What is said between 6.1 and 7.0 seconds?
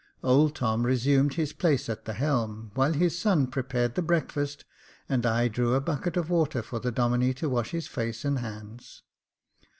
of water for the